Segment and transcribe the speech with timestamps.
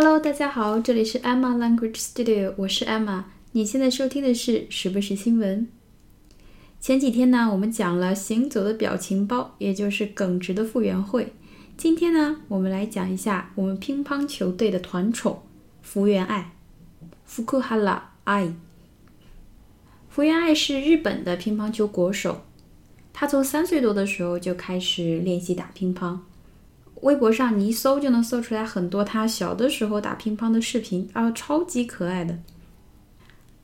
[0.00, 3.24] Hello，大家好，这里是 Emma Language Studio，我是 Emma。
[3.50, 5.66] 你现在收听的是时不时新闻。
[6.78, 11.32] 前几天呢，我们讲了行走的表情包，也就是耿直的傅园慧。
[11.76, 15.42] 今天呢，我们来讲一下我们乒乓球队的团宠
[15.82, 16.52] 福原爱。
[17.24, 18.54] 福库哈拉爱。
[20.08, 22.42] 福原爱是日本的乒乓球国手，
[23.12, 26.20] 她从三岁多的时候就开始练习打乒乓。
[27.02, 32.38] 微博上你一搜就能搜出来很多她小的时候打乒乓的视频，啊，超级可爱的。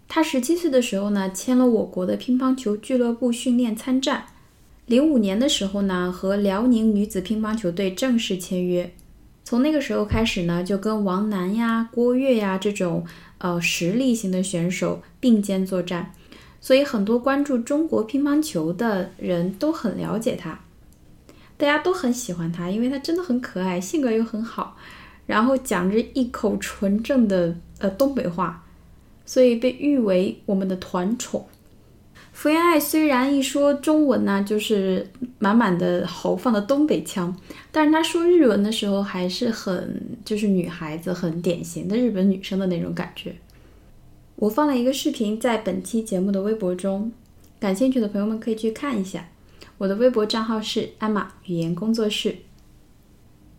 [0.06, 4.26] 她十七岁的时候呢，签了我国的乒乓球俱乐部训练参战。
[4.86, 8.92] 零五年的时候呢，和辽宁女子乒乓球队正式签约。
[9.42, 13.04] 从那个时候开始呢，就跟王楠呀、郭跃呀这种
[13.38, 16.12] 呃实力型的选手并肩作战。
[16.60, 20.60] 所以很多关注中国乒乓球的人都很了解他。
[21.56, 24.76] 大家都很喜欢他，因为他真的很可爱，性格又很好，
[25.26, 28.64] 然后讲着一口纯正的呃东北话，
[29.24, 31.46] 所以被誉为我们的团宠。
[32.32, 37.34] 福原爱虽然一说中文呢，就是满满的豪放的东北腔，
[37.70, 43.36] 但是她说日文的时候还是很就是女孩子很典型的日本女生的那种感觉。
[44.34, 47.12] 我放了一个视频在本期节目的微博中，
[47.60, 49.28] 感兴趣的朋友们可以去看一下。
[49.84, 52.34] 我的微博账号是艾玛语言工作室。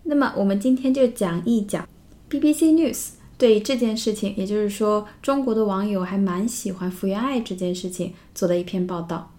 [0.02, 1.88] 那么，我们今天就讲一讲
[2.28, 9.32] BBC News 对这件事情，也就是说，中国的网友还蛮喜欢福原爱这件事情做的一篇报道。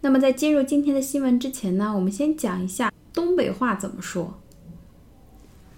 [0.00, 4.40] 那么，在进入今天的新闻之前呢，我们先讲一下东北话怎么说。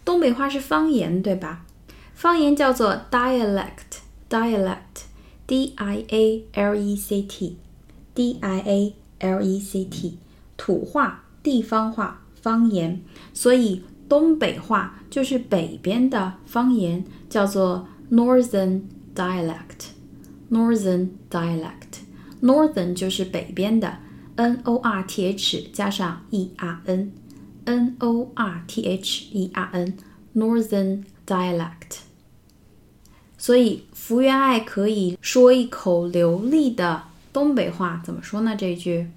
[0.04, 1.66] 东北话是方言，对吧？
[2.14, 8.94] 方言叫做 dialect，dialect，d i a l e c t，d i a。
[9.20, 10.18] L E C T，
[10.56, 13.00] 土话、地方话、方言，
[13.32, 18.82] 所以东北话就是北边的方言，叫做 Northern
[19.14, 19.90] dialect。
[20.50, 23.98] Northern dialect，Northern 就是北边的
[24.34, 31.04] ，N O R T H 加上 E R N，N O R T H E R N，Northern
[31.24, 32.00] dialect。
[33.38, 37.09] 所以福原爱可以说一口流利的。
[37.31, 38.55] 东北话怎么说呢？
[38.55, 39.07] 这句，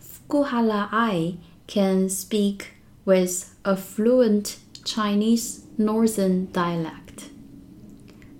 [0.00, 1.34] Fukuhala I
[1.66, 2.60] can speak
[3.04, 7.30] with a fluent Chinese Northern dialect.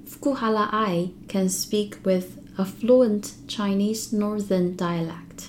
[0.09, 5.48] Fukuhala I can speak with a fluent Chinese Northern dialect.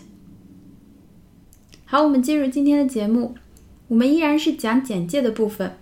[1.85, 3.35] 好，我们进入今天的节目。
[3.89, 5.77] 我们依然是讲简介的部分。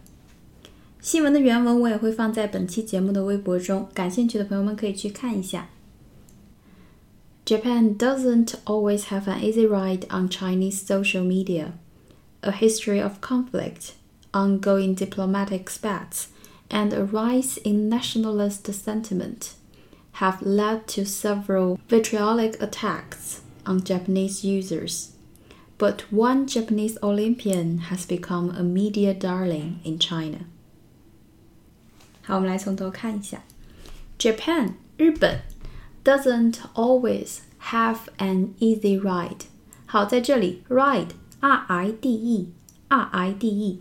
[0.99, 5.69] 新闻的原文我也会放在本期节目的微博中，感兴趣的朋友们可以去看一下。
[7.45, 11.73] Japan doesn't always have an easy ride on Chinese social media.
[12.43, 13.93] A history of conflict,
[14.33, 16.29] ongoing diplomatic spats,
[16.69, 19.55] and a rise in nationalist sentiment
[20.13, 25.11] have led to several vitriolic attacks on Japanese users.
[25.77, 30.45] But one Japanese Olympian has become a media darling in China.
[32.23, 33.43] 好，我们来从头看一下，
[34.17, 35.41] Japan 日本
[36.06, 37.38] Doesn't always
[37.72, 39.46] have an easy ride。
[39.86, 43.80] 好，在这里，ride，r i d e，r i d e，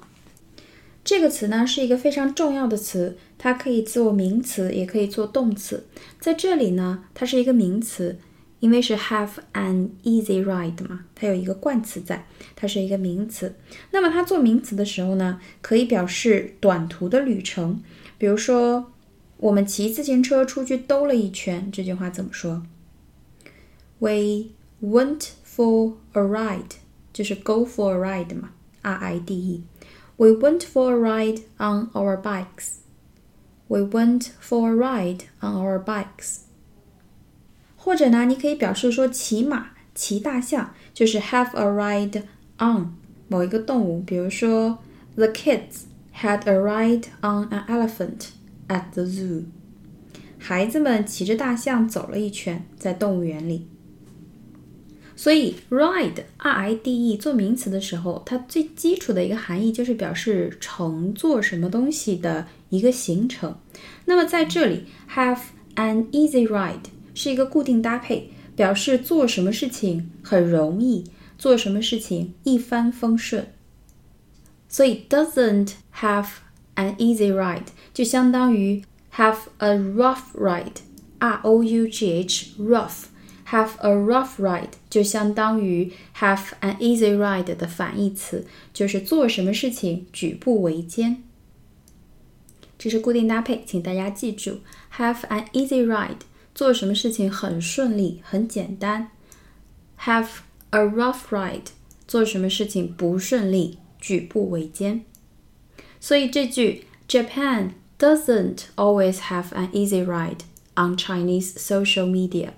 [1.03, 5.85] 这个词呢是一个非常重要的词，它可以做名词，也可以做动词。
[6.19, 8.17] 在这里呢，它是一个名词，
[8.59, 12.25] 因为是 have an easy ride 嘛，它有一个冠词在，
[12.55, 13.53] 它是一个名词。
[13.91, 17.83] 那么它做名词的时候呢，可以表示短途的旅程，
[18.17, 18.91] 比如说。
[19.37, 22.63] 我们骑自行车出去兜了一圈，这句话怎么说
[23.99, 24.51] ？We
[24.81, 26.77] went for a ride，
[27.11, 28.51] 就是 go for a ride 嘛
[28.81, 29.63] ，R I D E。
[30.17, 32.77] We went for a ride on our bikes.
[33.67, 36.41] We went for a ride on our bikes.
[37.75, 42.23] 或者呢，你可以表示说骑马、骑大象，就是 have a ride
[42.59, 42.93] on
[43.27, 44.79] 某一个动物，比如说
[45.15, 45.83] The kids
[46.15, 48.29] had a ride on an elephant.
[48.67, 49.43] At the zoo，
[50.39, 53.67] 孩子们骑着大象走了一圈，在动物园里。
[55.15, 63.55] 所以，ride，r i d e 做名词的时候，它最基础的一个含义就是表示乘坐什么东西的一个行程。
[64.05, 65.39] 那么在这里，have
[65.75, 71.05] an easy ride 是一个固定搭配，表示做什么事情很容易，
[71.37, 73.47] 做什么事情一帆风顺。
[74.67, 76.27] 所以，doesn't have
[76.74, 77.66] an easy ride。
[77.92, 78.82] 就相当于
[79.16, 86.76] have a rough ride，r o u g h rough，have a rough ride 就相当于 have an
[86.78, 91.22] easy ride 的反义词，就是做什么事情举步维艰。
[92.78, 94.60] 这是固定搭配，请大家记住：
[94.96, 96.20] have an easy ride，
[96.54, 99.08] 做什么事情很顺利、很简单；
[100.00, 100.28] have
[100.70, 101.66] a rough ride，
[102.08, 105.04] 做什么事情不顺利、举步维艰。
[106.04, 110.40] 所以这句 Japan doesn't always have an easy ride
[110.74, 112.50] on Chinese social media，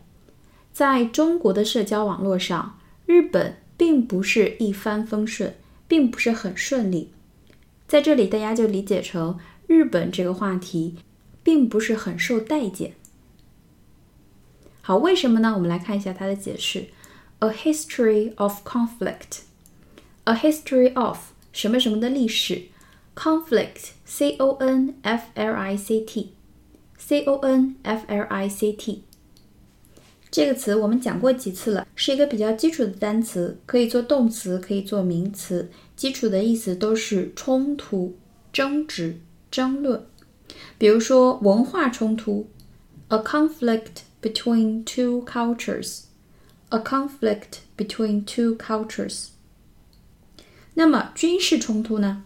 [0.73, 5.55] 在中国的社交网络上，日本并不是一帆风顺，
[5.89, 7.11] 并不是很顺利。
[7.89, 9.39] 在这里，大家就理解成。
[9.69, 10.97] 日本这个话题
[11.43, 12.93] 并不是很受待见。
[14.83, 15.55] 好，为什么呢？
[15.55, 16.89] 我们来看一下它的解释：
[17.39, 21.19] A history of conflict，a history of
[21.53, 22.65] 什么什么的历史
[23.17, 29.05] ，conflict，c o n f l i c t，c o n f l i c t
[30.31, 38.17] 这个词我们讲过几次了，是一个比较基础的单词，可以做动词，可以做名词，基础的意思都是冲突、
[38.53, 39.21] 争执。
[39.51, 40.07] 争论，
[40.79, 42.47] 比如说文化冲突，
[43.09, 49.27] a conflict between two cultures，a conflict between two cultures。
[50.73, 52.25] 那么军事冲突呢？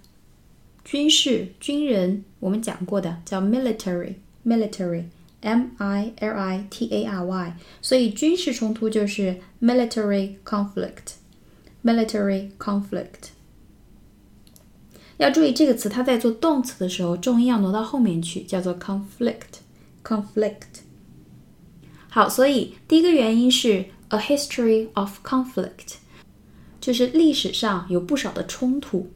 [0.83, 13.29] 军事军人我们讲过的叫 military，military，m i l i t a r y，所以军事冲突就是 military conflict，military conflict。
[15.17, 20.81] 要注意这个词，它在做动词的时候，重音要挪到后面去，叫做 conflict，conflict。
[22.09, 25.97] 好，所以第一个原因是 a history of conflict，
[26.81, 29.11] 就是历史上有不少的冲突，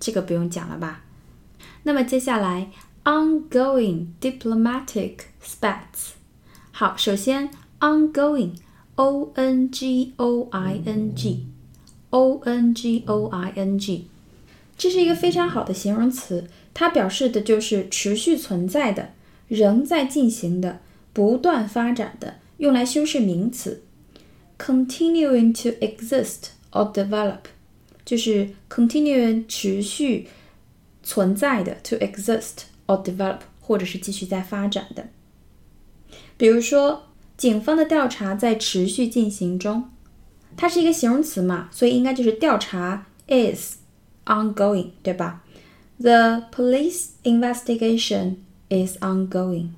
[0.00, 1.04] 这个不用讲了吧？
[1.82, 2.70] 那么接下来
[3.04, 6.12] ongoing diplomatic spats。
[6.70, 7.50] 好，首先
[7.80, 14.08] ongoing，o n g o i n g，o n g o i n g。
[14.76, 19.12] 这是一个非常好的形容词，它表示的就是持续存在的、
[19.48, 20.80] 仍在进行的、
[21.12, 23.82] 不断发展的，用来修饰名词。
[24.58, 27.42] continuing to exist or develop，
[28.08, 30.28] 就是 continuing 持续
[31.02, 35.08] 存在的，to exist or develop，或者是继续在发展的。
[36.38, 37.02] 比如说，
[37.36, 39.90] 警方的调查在持续进行中，
[40.56, 43.76] 它是一个形容词嘛，所以应该就是调查 is。
[44.24, 45.42] ongoing，对吧
[45.98, 48.36] ？The police investigation
[48.68, 49.70] is ongoing。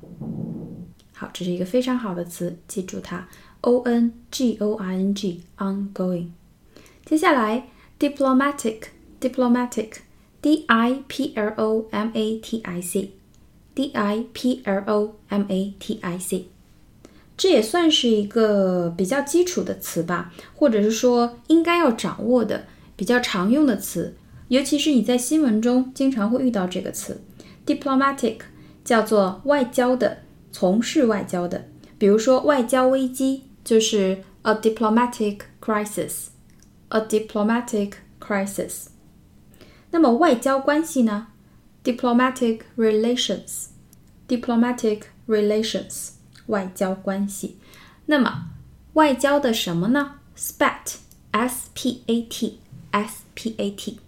[1.13, 3.29] 好，这是一个非常好的词，记住它
[3.61, 6.31] ，o n g o i n g，ongoing。
[7.05, 7.69] 接下来
[8.01, 15.75] ，diplomatic，diplomatic，d i p l o m a t i c，d i p l o m a
[15.79, 16.49] t i c，
[17.37, 22.67] 这也算是一个比较基础的词吧，或者是说应该要掌握的
[22.97, 24.17] 比较常用的词。
[24.49, 27.23] 尤其是你在新闻中经常会遇到这个词
[27.65, 28.39] ，diplomatic，
[28.85, 30.19] 叫做外交的，
[30.51, 31.69] 从事外交的。
[31.97, 36.29] 比如说外交危机就是 a diplomatic crisis
[36.91, 38.85] a diplomatic crisis。
[39.91, 41.29] 那么外交关系呢
[41.83, 46.11] ？diplomatic relations，diplomatic relations，
[46.47, 47.59] 外交关系。
[48.07, 48.51] 那么
[48.93, 53.99] 外交的什么呢？spat，s p a t，s p a t。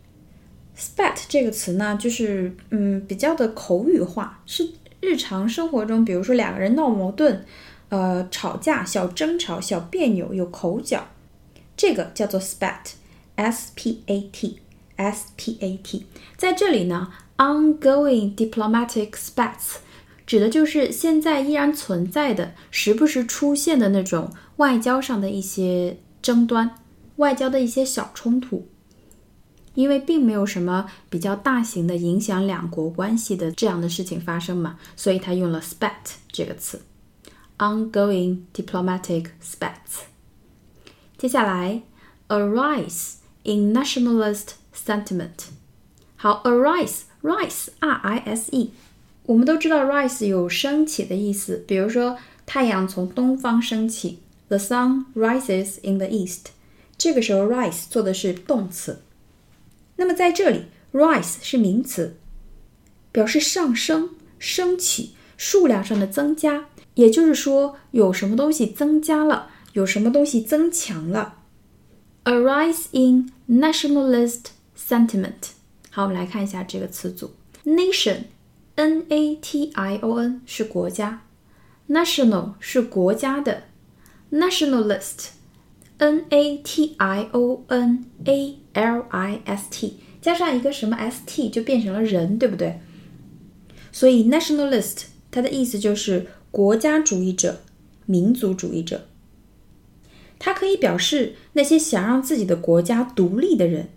[0.76, 4.70] spat 这个词呢，就是嗯比较的口语化，是
[5.00, 7.44] 日常生活中，比如说两个人闹矛盾，
[7.90, 11.06] 呃吵架、小争吵、小别扭、有口角，
[11.82, 16.06] 这个叫做 spat，s p a t，s p a t。
[16.36, 19.78] 在这里呢，ongoing diplomatic spats
[20.24, 26.78] 指的就是现在依然存在的、时不时出现的那种外交上的一些争端、
[27.16, 28.68] 外交的一些小冲突。
[29.74, 36.80] 因为并没有什么比较大型的影响两国关系的这样的事情发生嘛，所以他用了 spat 这个词
[37.58, 40.11] ，ongoing diplomatic spats。
[41.22, 41.82] 接下来
[42.26, 43.12] ，a rise
[43.44, 45.28] in nationalist sentiment。
[46.16, 48.72] 好，a rise，rise，r i s e，
[49.26, 56.46] 我们都知道 rise 有升起的意思，比如说太阳从东方升起，the sun rises in the east。
[56.98, 59.02] 这个时候 rise 做的是动词。
[59.94, 62.16] 那么在这里，rise 是名词，
[63.12, 64.10] 表示上升、
[64.40, 71.40] 升起、数量上的增加，也就是说有什么东西增加了，有什么东西增强了。
[72.24, 75.50] A rise in nationalist sentiment。
[75.90, 77.32] 好，我们来看一下这个词组
[77.64, 81.24] ：nation，n-a-t-i-o-n 是国家
[81.88, 83.64] ，national 是国家的
[84.30, 85.30] ，nationalist。
[85.98, 92.80] N A T I O N A L I S T 加上一个什么 S T 就变成了人，对不对？
[93.92, 97.60] 所以 nationalist 它的意思就是国家主义者、
[98.06, 99.06] 民族主义者。
[100.44, 103.90] 它可以表示那些想让自己的国家独立的人，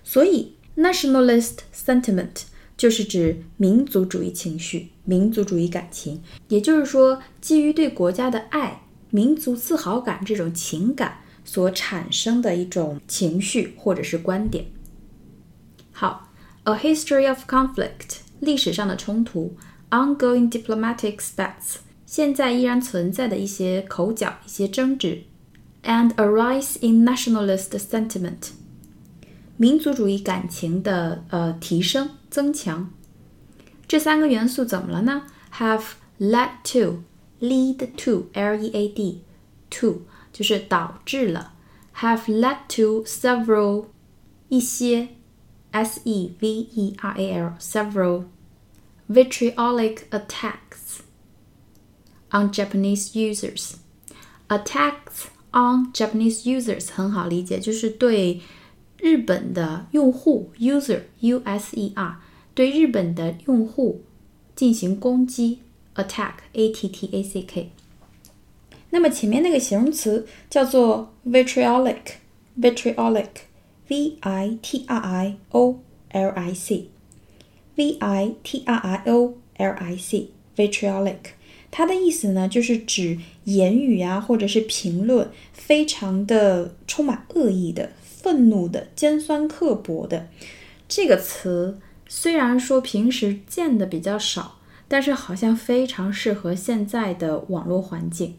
[0.04, 2.42] 所以 nationalist sentiment
[2.76, 8.82] 就是指民族主义情绪、民族主义感情，也就是说，基于对国家的爱、
[9.12, 11.20] 民族自豪感这种情感
[11.51, 14.67] 所产生的一种情绪或者是观点。
[15.93, 16.31] 好，
[16.65, 19.55] a history of conflict 历史上的冲突，
[19.91, 21.77] ongoing diplomatic spats。
[22.05, 25.25] 现在依然存在的一些口角、一些争执，
[25.83, 28.51] and a rise in nationalist sentiment，
[29.57, 32.91] 民族主义感情的呃提升、增强。
[33.89, 35.23] 这三个元素怎么了呢？
[35.55, 35.83] Have
[36.21, 37.03] led to
[37.41, 39.23] lead to l e a d
[39.71, 40.03] to
[40.33, 41.55] 就是导致了，
[41.97, 43.87] have led to several
[44.49, 45.09] 一些
[45.71, 48.25] s e v e r a l several
[49.09, 53.77] vitriolic attacks。on Japanese users.
[54.49, 58.41] Attacks on Japanese users 很好理解，就是对
[58.99, 62.21] 日本的用户 user u s e r
[62.55, 64.03] 对日本的用户
[64.55, 65.61] 进行攻击
[65.95, 67.73] attack a t t a c k。
[68.92, 71.98] 那么前面那个形容词叫做 vitriolic
[72.60, 73.28] vitriolic
[73.88, 75.80] v i t r i o
[76.12, 76.90] l i c
[77.76, 81.18] v i t r i o l i c vitriolic
[81.72, 90.28] 它的意思呢，就是指言语啊，或者是评论，非常的充满恶意的、愤怒的、尖酸刻薄的。
[90.90, 91.80] 这个词
[92.10, 98.36] 虽然说平时见的比较少，但是好像非常适合现在的网络环境。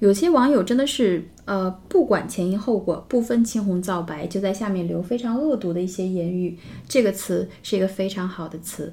[0.00, 6.58] 有些网友真的是，呃，不管前因后果，不分青红皂白，就在下面留非常恶毒的一些言语。
[6.88, 8.92] 这个词是一个非常好的词，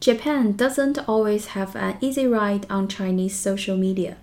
[0.00, 4.14] Japan doesn't always have an easy ride on Chinese social media.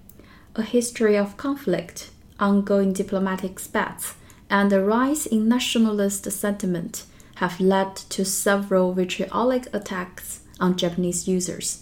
[0.54, 4.14] A history of conflict, ongoing diplomatic spats,
[4.50, 7.04] and a rise in nationalist sentiment
[7.36, 11.78] have led to several vitriolic attacks on Japanese users.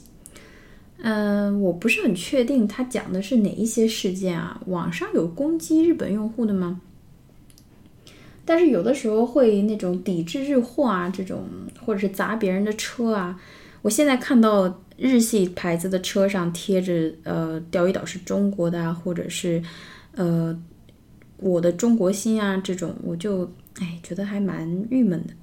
[0.99, 4.61] 嗯，我不是很确定他讲的是哪一些事件啊？
[4.65, 6.81] 网上有攻击日本用户的吗？
[8.45, 11.47] 但是有的时候会那种抵制日货啊，这种
[11.85, 13.39] 或者是砸别人的车啊。
[13.81, 19.60] 我现在看到 日系牌子的车上贴着呃钓鱼岛是中国的啊，或者是
[20.14, 20.56] 呃
[21.38, 25.34] 我的中国心啊这种，我就哎觉得还蛮郁闷的。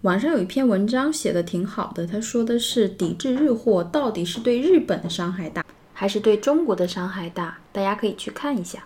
[0.00, 7.58] 网上有一篇文章写的挺好的，他说的是抵制日货到底是对日本的伤害大，还是对中国的伤害大？
[7.72, 8.82] 大家可以去看一下。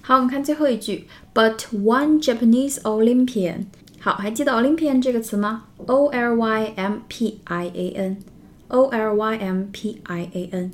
[0.00, 3.66] 好，我们看最后一句，But one Japanese Olympian，
[3.99, 5.65] 好，还记得 Olympian 这个词吗？
[5.87, 10.71] O L Y M P I A N，O L Y M P I A N，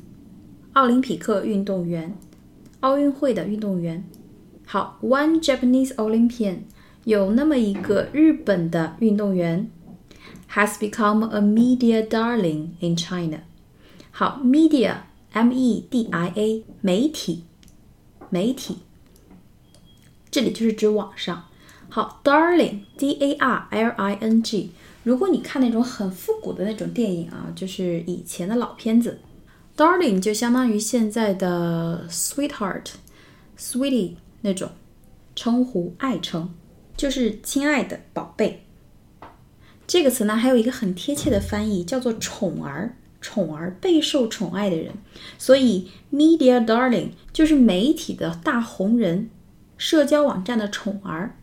[0.74, 2.14] 奥林匹克运动员，
[2.82, 4.04] 奥运会的运动员。
[4.66, 6.60] 好，One Japanese Olympian。
[7.04, 9.72] 有那么一个日本的运动员，
[10.52, 13.40] has become a media darling in China。
[14.12, 17.46] 好，media，m e d i a，媒体，
[18.30, 18.78] 媒体，
[20.30, 21.46] 这里就是指网上。
[21.97, 24.71] 好，darling，d a r l i n g。
[25.03, 29.19] 如果你看那种很复古的那种电影啊，就是以前的老片子
[29.75, 32.89] ，Darling 就相当于现在的 sweetheart、
[33.59, 34.73] sweetie 那种
[35.35, 36.51] 称呼爱称，
[36.99, 38.67] 就是亲爱的宝贝。
[39.87, 42.95] 这个词呢，还有一个很贴切的翻译，叫做宠儿。
[43.23, 44.93] 宠儿，备受宠爱的人。
[45.39, 49.31] 所以，media darling 就是媒体的大红人，
[49.79, 51.39] 社交网站的宠儿。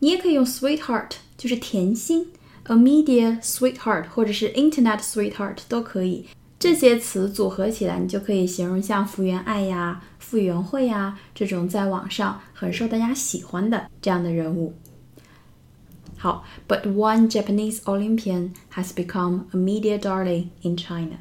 [0.00, 2.28] 你也可以用 sweetheart，就是甜心，
[2.64, 6.26] a media sweetheart，或者是 internet sweetheart 都可以。
[6.58, 14.74] 这些词组合起来，你就可以形容像福原爱呀、傅园慧呀这种在网上很受大家喜欢的这样的人物。
[16.16, 21.18] 好，But one Japanese Olympian has become a media darling in China。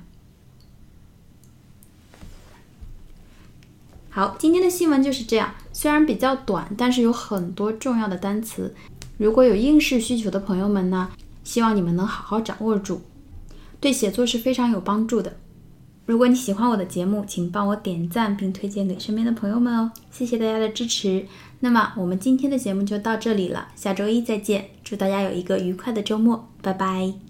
[4.11, 8.75] 好，今天的新闻就是这样，虽然比较短，但是有很多重要的单词。
[9.17, 11.11] 如果有应试需求的朋友们呢，
[11.45, 13.03] 希望你们能好好掌握住。
[13.81, 15.37] 对写作是非常有帮助的。
[16.07, 21.27] 如果你喜欢我的节目，请帮我点赞并推荐给身边的朋友们哦，谢谢大家的支持。
[21.61, 27.28] 那么我们今天的节目就到这里了，下周一再见，祝大家有一个愉快的周末，拜拜。